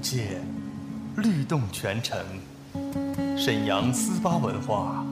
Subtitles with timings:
[0.00, 0.40] 界，
[1.16, 2.18] 律动全城。
[3.36, 5.04] 沈阳思巴文化，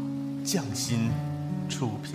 [0.45, 1.11] 匠心
[1.69, 2.15] 出品。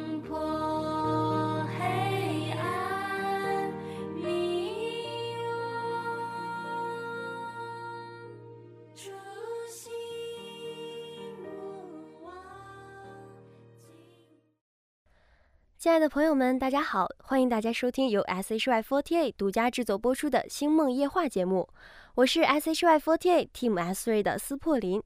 [15.81, 17.07] 亲爱的朋友们，大家好！
[17.23, 21.67] 欢迎大家收听由 S H Y Forty A 独家制作播出的《星梦夜话》节目，
[22.13, 25.01] 我是 S H Y Forty A Team S Three 的斯破林。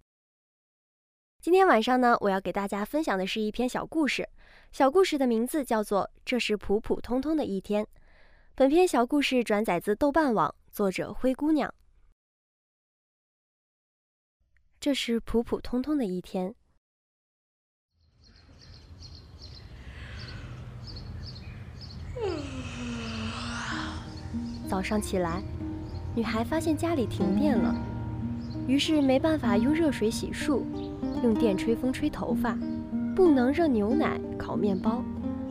[1.40, 4.28] 今天晚上呢，我要给大家分享的是一篇小故事，
[4.74, 7.86] 小故事的名字叫做《这是普普通通的一天》。
[8.54, 11.74] 本篇小故事转载自豆瓣网，作者灰姑娘。
[14.82, 16.54] 这是普普通通的一天。
[24.76, 25.42] 早上起来，
[26.14, 27.74] 女孩发现家里停电了，
[28.68, 30.64] 于是没办法用热水洗漱，
[31.24, 32.58] 用电吹风吹头发，
[33.16, 35.02] 不能热牛奶、烤面包，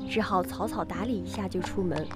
[0.06, 2.06] 只好草草打理一下就出门。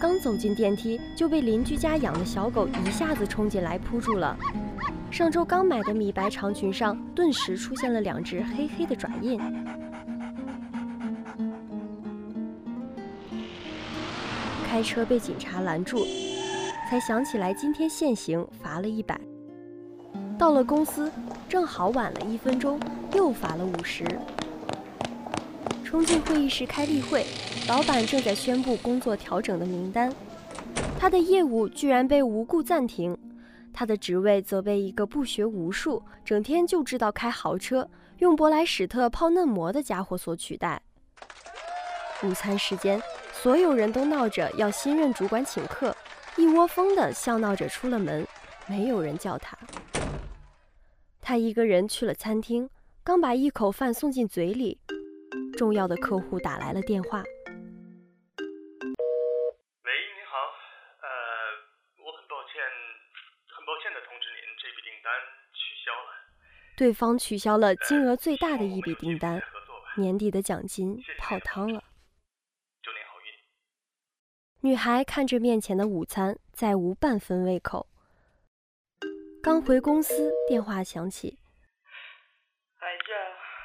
[0.00, 4.34] 刚走进电梯，就被邻居家养的小狗一下子冲进来扑住了。
[5.10, 9.38] 上周刚买的米白长裙上，顿时出现了两只黑黑的爪印。
[14.80, 16.06] 开车被警察拦住，
[16.88, 19.20] 才想起来今天限行，罚了一百。
[20.38, 21.12] 到了公司，
[21.46, 22.80] 正好晚了一分钟，
[23.12, 24.06] 又罚了五十。
[25.84, 27.26] 冲进会议室开例会，
[27.68, 30.10] 老板正在宣布工作调整的名单，
[30.98, 33.14] 他的业务居然被无故暂停，
[33.74, 37.86] 他的职位则被一个不学无术、整天就知道开豪车、
[38.20, 40.80] 用博莱史特泡嫩模的家伙所取代。
[42.22, 42.98] 午餐时间。
[43.42, 45.96] 所有人都闹着要新任主管请客，
[46.36, 48.26] 一窝蜂的笑闹着出了门，
[48.68, 49.56] 没有人叫他。
[51.22, 52.68] 他一个人去了餐厅，
[53.02, 54.78] 刚把一口饭送进嘴里，
[55.56, 57.22] 重要的客户打来了电话。
[57.22, 57.24] 喂，
[58.44, 60.36] 你好，
[61.00, 61.08] 呃，
[62.04, 62.60] 我很抱歉，
[63.56, 65.10] 很抱歉的通知您，这笔订单
[65.54, 66.12] 取消了。
[66.76, 69.42] 对方取消了金额最大的一笔订单，
[69.96, 71.82] 年底的奖金泡汤了。
[74.62, 77.86] 女孩看着面前的午餐，再无半分胃口。
[79.42, 81.38] 刚回公司，电话响起。
[82.76, 83.04] 孩子，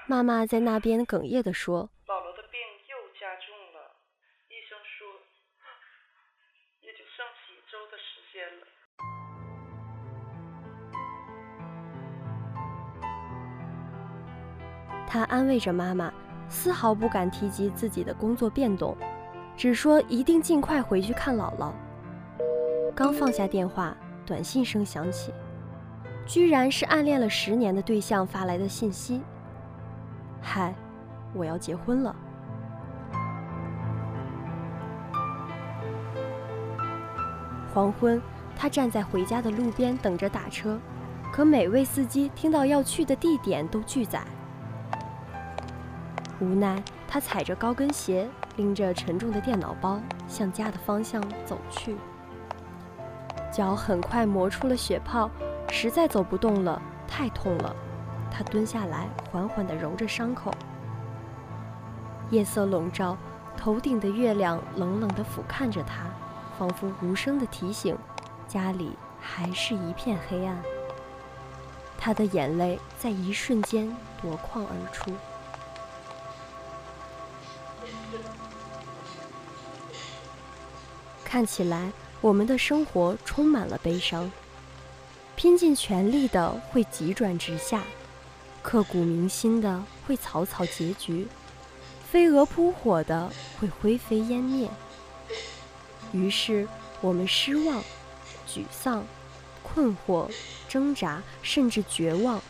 [0.08, 2.52] 妈妈在那边哽咽地说：“老罗的病
[2.88, 3.92] 又加重了，
[4.48, 5.06] 医生说
[6.80, 8.66] 也就剩几周的时间了。”
[15.06, 16.14] 他安慰着妈妈，
[16.48, 18.98] 丝毫不敢提及自己的工作变动。
[19.58, 21.72] 只说一定尽快回去看姥姥。
[22.94, 25.34] 刚放下电话，短信声响起，
[26.26, 29.22] 居然是暗恋了十年的对象发来的信息。
[30.42, 30.74] 嗨，
[31.34, 32.16] 我要结婚了。
[37.74, 38.22] 黄昏，
[38.56, 40.80] 他站在回家的路边等着打车，
[41.34, 44.22] 可每位司机听到要去的地点都拒载。
[46.40, 48.30] 无奈，他踩着高跟鞋。
[48.58, 51.96] 拎着沉重的电脑包向家的方向走去，
[53.52, 55.30] 脚很快磨出了血泡，
[55.70, 57.76] 实在走不动了，太痛了。
[58.32, 60.54] 他蹲下来，缓缓地揉着伤口。
[62.32, 63.18] 夜色笼罩，
[63.56, 66.06] 头顶的月亮冷冷地俯瞰着他，
[66.58, 67.98] 仿佛无声的提醒：
[68.48, 70.58] 家里还是一片黑暗。
[71.98, 75.12] 他的眼泪在一瞬间夺眶而出。
[81.24, 81.92] 看起来，
[82.22, 84.32] 我们的生活充满了悲伤。
[85.36, 87.84] 拼尽全力的会急转直下，
[88.62, 91.28] 刻骨铭心的会草草结局，
[92.10, 93.30] 飞蛾扑火的
[93.60, 94.70] 会灰飞烟灭。
[96.14, 96.66] 于是，
[97.02, 97.84] 我们失望、
[98.48, 99.06] 沮丧、
[99.62, 100.32] 困惑、
[100.70, 102.42] 挣扎，甚至绝望，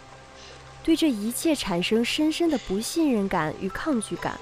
[0.83, 4.39] 对这一切产生深深的不信任感与抗拒感。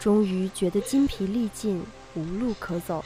[0.00, 3.04] 终于觉得筋疲力尽，无路可走。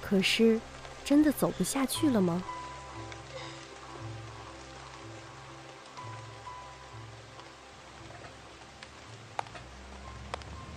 [0.00, 0.60] 可是，
[1.04, 2.40] 真的走不下去了吗？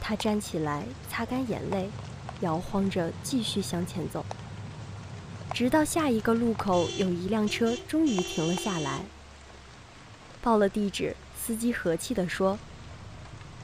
[0.01, 1.89] 他站起来，擦干眼泪，
[2.39, 4.25] 摇晃着继续向前走，
[5.53, 9.03] 直到下一个路口，有一辆车终于停了下来。
[10.41, 12.59] 报了地址，司机和气地说：“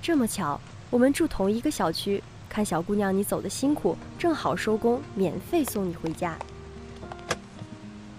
[0.01, 0.59] 这么巧，
[0.91, 6.37] 我们住同一个小区，看小姑娘你走的辛苦，正好收工，免费送你回家。”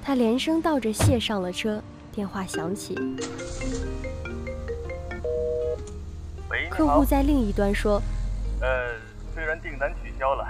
[0.03, 1.81] 他连声道着谢，上了车。
[2.11, 2.95] 电话响起。
[6.71, 8.01] 客户在另一端说
[8.61, 8.99] ：“呃，
[9.35, 10.45] 虽然订单取消了，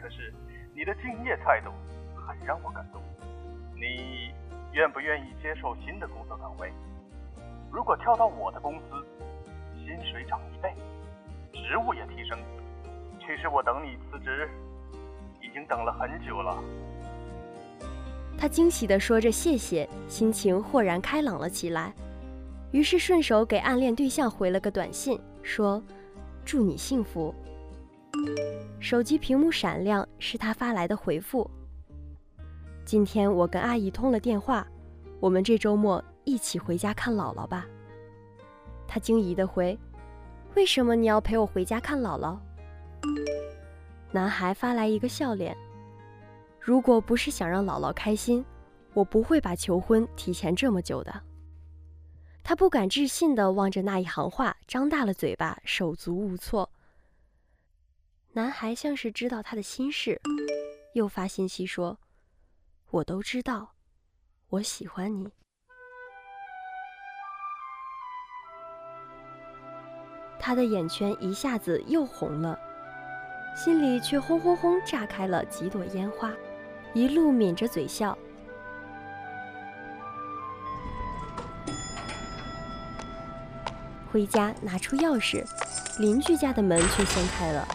[0.00, 0.32] 可是
[0.74, 1.70] 你的敬业态度
[2.14, 3.00] 很让我感动。
[3.74, 4.32] 你
[4.72, 6.72] 愿不愿意接受新的工作岗位？
[7.72, 9.04] 如果跳到我的公司，
[9.84, 10.72] 薪水涨一倍，
[11.52, 12.38] 职务也提升。
[13.18, 14.48] 其实我等你辞职
[15.40, 16.62] 已经等了很久了。”
[18.38, 21.92] 他惊喜地说着谢谢，心情豁然开朗了起来。
[22.72, 25.20] 于是顺手给暗恋对象回了个短信。
[25.42, 25.82] 说
[26.44, 27.34] ：“祝你幸福。”
[28.78, 31.50] 手机屏幕闪亮，是他发来的回复。
[32.84, 34.66] 今天我跟阿姨通了电话，
[35.18, 37.66] 我们这周末一起回家看姥姥吧。
[38.86, 39.78] 他惊疑的回
[40.54, 42.38] ：“为什么你要陪我回家看姥姥？”
[44.12, 45.56] 男孩发来一个笑脸
[46.58, 48.44] ：“如果不是想让姥姥开心，
[48.92, 51.22] 我不会把求婚提前这么久的。”
[52.42, 56.68] 他不敢置信地望着那一行话，张大了嘴巴，手足无措。
[58.32, 60.20] 男孩像是知道他的心事，
[60.94, 61.98] 又发信息说
[62.90, 63.74] ：“我都知道，
[64.48, 65.30] 我喜欢你。”
[70.40, 72.58] 他的眼圈一下子又红了，
[73.54, 76.32] 心里却轰轰轰炸开了几朵烟花，
[76.94, 78.16] 一路抿着嘴笑。
[84.10, 85.44] 回家拿出钥匙，
[86.00, 87.68] 邻居家的门却先开了。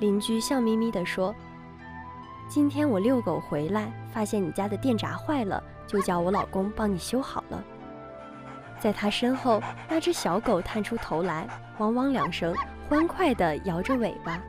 [0.00, 1.32] 邻居笑眯眯地说
[2.50, 7.62] ：“今天我遛狗回来，发现你家的电闸坏了，就叫我老公帮你修好了。”
[8.80, 12.54] 在他身后，那只小狗探出头来，汪汪两声，
[12.88, 14.42] 欢快地摇着尾巴。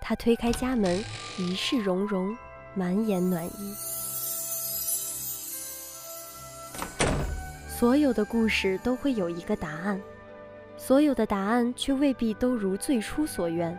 [0.00, 0.98] 他推开家门，
[1.38, 2.36] 一世融融，
[2.74, 3.74] 满眼暖意。
[7.68, 10.00] 所有的故事都会有一个答案，
[10.76, 13.78] 所有的答案却未必都如最初所愿。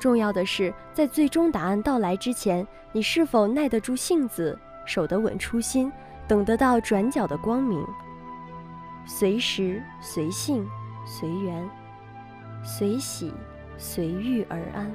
[0.00, 5.92] 重要的是，在最终答案到来之前，你是否耐得住性子，守得稳初心，
[6.26, 7.86] 等得到转角的光明。
[9.06, 10.66] 随时随性
[11.04, 11.68] 随缘，
[12.64, 13.32] 随喜
[13.76, 14.90] 随遇而安。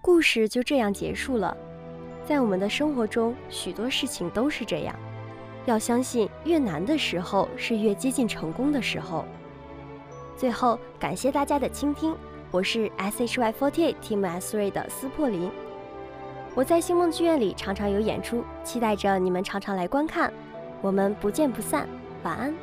[0.00, 1.56] 故事就这样结束了。
[2.24, 4.94] 在我们的生活中，许多事情都是这样。
[5.64, 9.24] 要相信，越难的时候是越接近成功的时候。
[10.36, 12.16] 最后，感谢大家的倾听，
[12.50, 15.50] 我是 SHY48 Team S3 的撕破林。
[16.56, 20.32] 我在星梦剧院里常常有演出，期待着你们常常来观看。
[20.80, 21.86] 我们不见不散，
[22.22, 22.54] 晚安。